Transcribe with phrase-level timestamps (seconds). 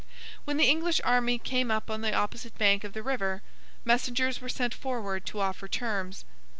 [0.45, 3.43] When the English army came up on the opposite bank of the river,
[3.85, 6.25] messengers were sent forward to offer terms.